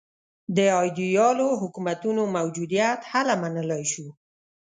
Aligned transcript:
د 0.55 0.57
ایدیالو 0.83 1.47
حکومتونو 1.61 2.21
موجودیت 2.37 2.99
هله 3.11 3.33
منلای 3.41 3.83
شو. 3.91 4.07